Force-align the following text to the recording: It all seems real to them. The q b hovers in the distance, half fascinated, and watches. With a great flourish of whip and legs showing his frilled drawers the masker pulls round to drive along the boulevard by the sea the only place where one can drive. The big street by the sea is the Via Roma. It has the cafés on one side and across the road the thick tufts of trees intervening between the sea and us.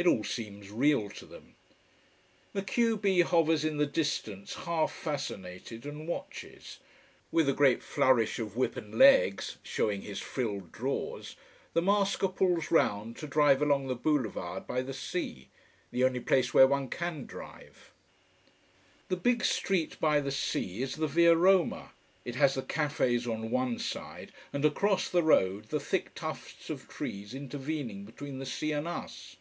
It 0.00 0.06
all 0.06 0.22
seems 0.22 0.70
real 0.70 1.10
to 1.10 1.26
them. 1.26 1.56
The 2.52 2.62
q 2.62 2.96
b 2.96 3.18
hovers 3.22 3.64
in 3.64 3.78
the 3.78 3.84
distance, 3.84 4.54
half 4.54 4.92
fascinated, 4.92 5.84
and 5.84 6.06
watches. 6.06 6.78
With 7.32 7.48
a 7.48 7.52
great 7.52 7.82
flourish 7.82 8.38
of 8.38 8.56
whip 8.56 8.76
and 8.76 8.94
legs 8.96 9.58
showing 9.64 10.02
his 10.02 10.20
frilled 10.20 10.70
drawers 10.70 11.34
the 11.72 11.82
masker 11.82 12.28
pulls 12.28 12.70
round 12.70 13.16
to 13.16 13.26
drive 13.26 13.60
along 13.60 13.88
the 13.88 13.96
boulevard 13.96 14.68
by 14.68 14.82
the 14.82 14.94
sea 14.94 15.48
the 15.90 16.04
only 16.04 16.20
place 16.20 16.54
where 16.54 16.68
one 16.68 16.88
can 16.88 17.26
drive. 17.26 17.92
The 19.08 19.16
big 19.16 19.44
street 19.44 19.98
by 19.98 20.20
the 20.20 20.30
sea 20.30 20.80
is 20.80 20.94
the 20.94 21.08
Via 21.08 21.34
Roma. 21.34 21.90
It 22.24 22.36
has 22.36 22.54
the 22.54 22.62
cafés 22.62 23.26
on 23.28 23.50
one 23.50 23.80
side 23.80 24.32
and 24.52 24.64
across 24.64 25.08
the 25.10 25.24
road 25.24 25.70
the 25.70 25.80
thick 25.80 26.14
tufts 26.14 26.70
of 26.70 26.86
trees 26.86 27.34
intervening 27.34 28.04
between 28.04 28.38
the 28.38 28.46
sea 28.46 28.70
and 28.70 28.86
us. 28.86 29.34